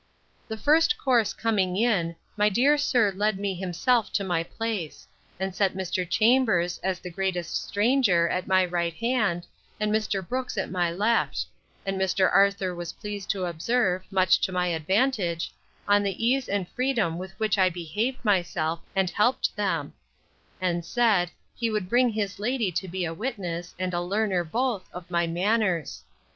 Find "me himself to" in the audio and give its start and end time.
3.37-4.23